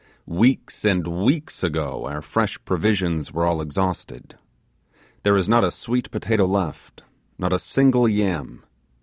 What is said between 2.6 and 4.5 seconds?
provisions were all exhausted.